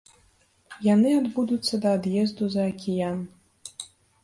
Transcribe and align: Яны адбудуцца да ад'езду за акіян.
Яны 0.93 1.09
адбудуцца 1.19 1.79
да 1.85 1.93
ад'езду 1.99 2.51
за 2.57 2.61
акіян. 2.73 3.19